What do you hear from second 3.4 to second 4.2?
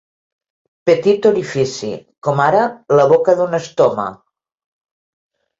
d'un estoma.